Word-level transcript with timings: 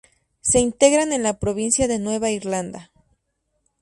Se 0.41 0.57
integran 0.57 1.13
en 1.13 1.21
la 1.21 1.37
Provincia 1.37 1.87
de 1.87 1.99
Nueva 1.99 2.31
Irlanda. 2.31 2.89